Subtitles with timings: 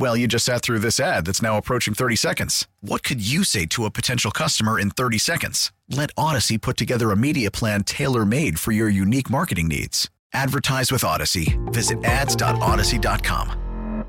[0.00, 2.66] Well, you just sat through this ad that's now approaching 30 seconds.
[2.80, 5.72] What could you say to a potential customer in 30 seconds?
[5.90, 10.08] Let Audacy put together a media plan tailor made for your unique marketing needs.
[10.32, 11.54] Advertise with Audacy.
[11.70, 14.06] Visit ads.audacy.com.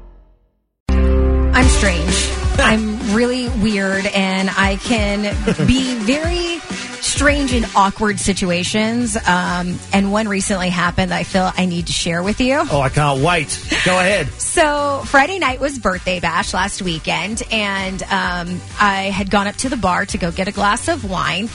[1.53, 2.29] I'm strange.
[2.57, 5.23] I'm really weird, and I can
[5.67, 6.59] be very
[7.02, 9.17] strange and awkward situations.
[9.27, 12.63] Um, and one recently happened that I feel I need to share with you.
[12.71, 13.59] Oh, I can't wait.
[13.85, 14.27] Go ahead.
[14.52, 19.69] So Friday night was birthday bash last weekend, and um, I had gone up to
[19.69, 21.47] the bar to go get a glass of wine,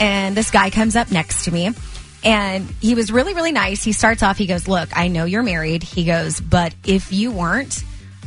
[0.00, 1.70] and this guy comes up next to me.
[2.24, 3.84] And he was really, really nice.
[3.84, 5.84] He starts off, he goes, Look, I know you're married.
[5.84, 7.84] He goes, But if you weren't,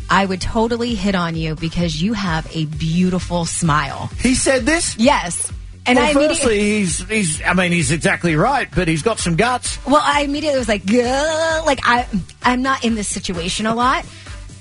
[0.10, 4.10] I would totally hit on you because you have a beautiful smile.
[4.20, 4.98] He said this?
[4.98, 5.52] Yes.
[5.86, 9.36] And well, I firstly, he's, he's, I mean, he's exactly right, but he's got some
[9.36, 9.84] guts.
[9.86, 11.64] Well, I immediately was like, Gah!
[11.66, 12.08] like, I,
[12.42, 14.06] I'm not in this situation a lot.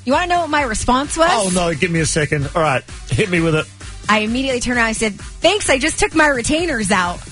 [0.04, 1.30] You want to know what my response was?
[1.30, 2.50] Oh, no, give me a second.
[2.56, 3.66] All right, hit me with it.
[4.08, 7.20] I immediately turned around and I said, Thanks, I just took my retainers out.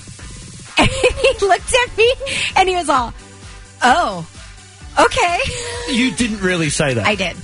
[0.77, 2.11] And he looked at me
[2.55, 3.13] and he was all,
[3.83, 4.27] Oh,
[4.97, 5.39] okay.
[5.93, 7.05] You didn't really say that.
[7.05, 7.35] I did.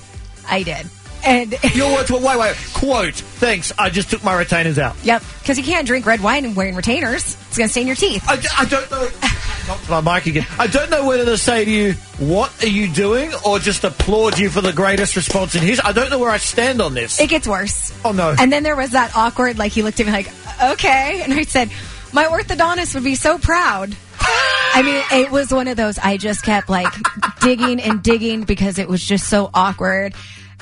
[0.48, 0.88] I did.
[1.26, 4.96] And your words were, wait, wait, quote, thanks, I just took my retainers out.
[5.04, 7.36] Yep, because you can't drink red wine and wearing retainers.
[7.48, 8.24] It's going to stain your teeth.
[8.28, 9.10] I, I don't know.
[9.90, 10.46] Not my mic again.
[10.58, 14.40] I don't know whether to say to you, what are you doing, or just applaud
[14.40, 15.82] you for the greatest response in his.
[15.84, 17.20] I don't know where I stand on this.
[17.20, 17.92] It gets worse.
[18.06, 18.34] Oh, no.
[18.40, 20.32] And then there was that awkward, like, he looked at me like,
[20.64, 21.22] okay.
[21.22, 21.70] And I said,
[22.14, 23.96] my orthodontist would be so proud.
[24.20, 26.94] I mean, it was one of those, I just kept, like,
[27.42, 30.14] digging and digging because it was just so awkward.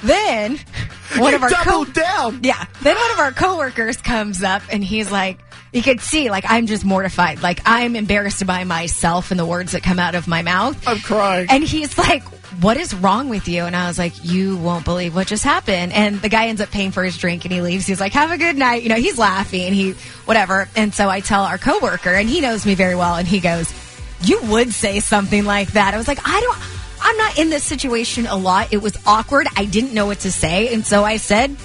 [0.06, 0.60] Then
[1.18, 2.40] one you of our doubled down.
[2.44, 2.64] Yeah.
[2.82, 5.40] Then one of our coworkers comes up and he's like,
[5.74, 7.44] you could see, like, I'm just mortified.
[7.44, 10.88] Like, I'm embarrassed by myself and the words that come out of my mouth.
[10.88, 11.48] I'm crying.
[11.50, 12.24] And he's like,
[12.62, 13.66] what is wrong with you?
[13.66, 15.92] And I was like, you won't believe what just happened.
[15.92, 17.86] And the guy ends up paying for his drink and he leaves.
[17.86, 18.84] He's like, have a good night.
[18.84, 19.74] You know, he's laughing.
[19.74, 19.92] He,
[20.24, 20.70] whatever.
[20.78, 23.74] And so I tell our coworker and he knows me very well and he goes,
[24.22, 25.94] you would say something like that.
[25.94, 26.75] I was like, I don't,
[27.06, 28.74] I'm not in this situation a lot.
[28.74, 29.46] It was awkward.
[29.56, 30.74] I didn't know what to say.
[30.74, 31.56] And so I said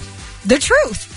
[0.45, 1.07] the truth.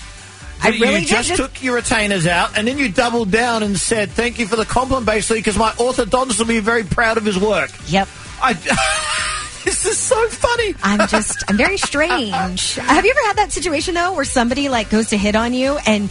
[0.63, 1.37] I really you just did.
[1.37, 4.65] took your retainers out, and then you doubled down and said, "Thank you for the
[4.65, 8.07] compliment, basically, because my orthodontist will be very proud of his work." Yep.
[8.41, 8.53] I,
[9.63, 10.73] this is so funny.
[10.81, 12.75] I'm just, I'm very strange.
[12.77, 15.77] Have you ever had that situation though, where somebody like goes to hit on you
[15.85, 16.09] and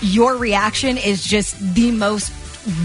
[0.00, 2.32] your reaction is just the most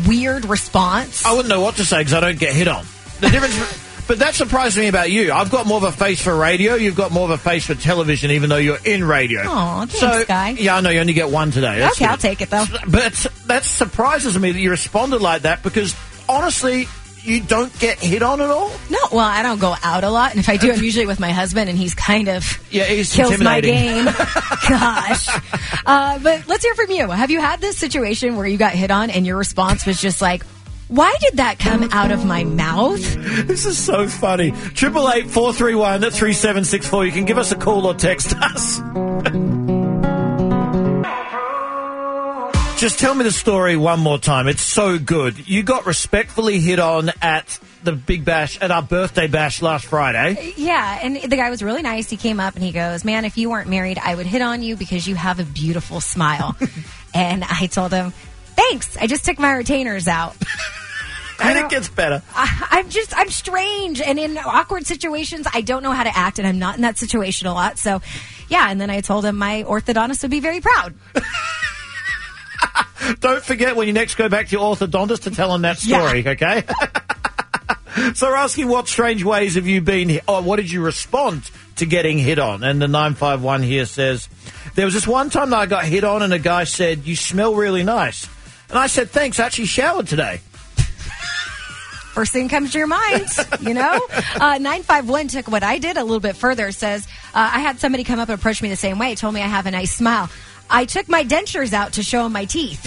[0.06, 1.26] weird response?
[1.26, 2.86] I wouldn't know what to say because I don't get hit on.
[3.22, 3.84] The difference.
[4.08, 5.34] But that surprised me about you.
[5.34, 6.76] I've got more of a face for radio.
[6.76, 9.42] You've got more of a face for television, even though you're in radio.
[9.46, 10.50] Oh, thanks, so, Guy.
[10.52, 11.80] Yeah, I know you only get one today.
[11.80, 12.66] That's Okay, I'll take it, though.
[12.88, 13.14] But
[13.48, 15.96] that surprises me that you responded like that because
[16.30, 16.88] honestly,
[17.24, 18.70] you don't get hit on at all.
[18.90, 21.20] No, well, I don't go out a lot, and if I do, I'm usually with
[21.20, 24.06] my husband, and he's kind of Yeah, he's kills my game.
[24.70, 25.30] Gosh,
[25.86, 27.10] uh, but let's hear from you.
[27.10, 30.22] Have you had this situation where you got hit on, and your response was just
[30.22, 30.44] like,
[30.88, 33.02] "Why did that come out of my mouth?"
[33.48, 34.52] This is so funny.
[34.74, 37.06] Triple eight four three one three seven six four.
[37.06, 38.82] You can give us a call or text us.
[42.78, 44.50] Just tell me the story one more time.
[44.50, 45.48] It's so good.
[45.48, 50.54] You got respectfully hit on at the big bash at our birthday bash last Friday.
[50.58, 52.10] Yeah, and the guy was really nice.
[52.10, 54.62] He came up and he goes, "Man, if you weren't married, I would hit on
[54.62, 56.58] you because you have a beautiful smile."
[57.14, 58.12] and I told him,
[58.58, 58.98] "Thanks.
[58.98, 60.36] I just took my retainers out."
[61.42, 62.24] And it gets better.
[62.34, 66.40] I, I'm just I'm strange, and in awkward situations, I don't know how to act,
[66.40, 67.78] and I'm not in that situation a lot.
[67.78, 68.02] So,
[68.50, 68.70] yeah.
[68.70, 70.94] And then I told him my orthodontist would be very proud.
[73.20, 76.28] Don't forget when you next go back to your orthodontist to tell him that story,
[76.28, 76.64] okay?
[78.14, 80.24] so we're asking what strange ways have you been hit?
[80.28, 82.64] Oh, what did you respond to getting hit on?
[82.64, 84.28] And the 951 here says,
[84.76, 87.16] there was this one time that I got hit on and a guy said, you
[87.16, 88.28] smell really nice.
[88.70, 90.42] And I said, thanks, I actually showered today.
[92.16, 93.28] First thing comes to your mind,
[93.60, 94.00] you know?
[94.36, 96.72] Uh, 951 took what I did a little bit further.
[96.72, 99.42] Says, uh, I had somebody come up and approach me the same way, told me
[99.42, 100.30] I have a nice smile.
[100.70, 102.86] I took my dentures out to show him my teeth.